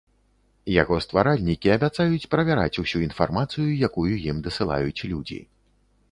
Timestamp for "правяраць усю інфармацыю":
2.31-3.67